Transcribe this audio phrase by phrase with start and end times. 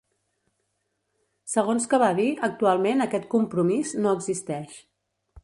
[1.53, 4.83] Segons que va dir, actualment aquest ‘compromís’ no existeix.